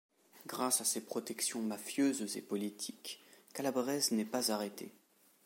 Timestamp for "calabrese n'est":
3.53-4.25